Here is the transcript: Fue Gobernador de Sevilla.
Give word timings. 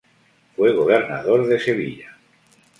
Fue 0.55 0.73
Gobernador 0.73 1.45
de 1.45 1.59
Sevilla. 1.59 2.17